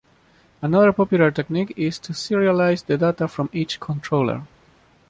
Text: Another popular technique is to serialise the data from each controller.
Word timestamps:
Another 0.63 0.91
popular 0.93 1.29
technique 1.29 1.73
is 1.77 1.99
to 1.99 2.11
serialise 2.13 2.83
the 2.87 2.97
data 2.97 3.27
from 3.27 3.51
each 3.53 3.79
controller. 3.79 4.47